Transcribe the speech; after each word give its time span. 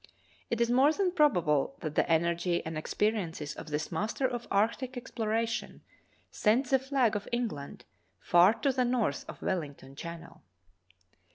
It 0.49 0.59
is 0.59 0.71
more 0.71 0.91
than 0.91 1.11
prob 1.11 1.37
able 1.37 1.75
that 1.81 1.93
the 1.93 2.11
energy 2.11 2.65
and 2.65 2.75
experiences 2.75 3.53
of 3.53 3.67
this 3.67 3.91
master 3.91 4.27
of 4.27 4.47
arctic 4.49 4.97
exploration 4.97 5.83
sent 6.31 6.71
the 6.71 6.79
flag 6.79 7.15
of 7.15 7.27
England 7.31 7.85
far 8.19 8.55
to 8.61 8.73
the 8.73 8.83
north 8.83 9.25
of 9.27 9.43
Wellington 9.43 9.95
Channel. 9.95 10.41